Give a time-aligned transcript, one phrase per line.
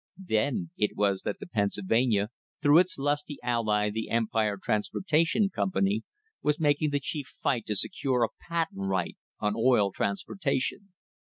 [0.25, 2.29] Then it was that the Pennsylvania,
[2.63, 6.01] through its lusty ally the Empire Transportation Company,
[6.41, 10.93] was making the chief fight to secure a "patent right on oil transportation."